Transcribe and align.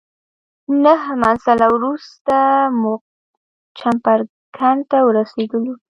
نهه 0.83 1.09
منزله 1.23 1.65
وروسته 1.75 2.35
موږ 2.81 3.01
چمرکنډ 3.77 4.79
ته 4.91 4.97
ورسېدلو. 5.07 5.73